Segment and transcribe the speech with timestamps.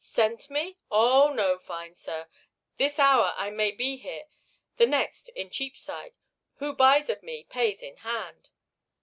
[0.03, 0.79] "Sent me?
[0.89, 2.27] Oh, no, fine sir.
[2.77, 4.23] This hour I may be here,
[4.77, 6.13] the next in Cheapside.
[6.55, 8.49] Who buys of me pays in hand."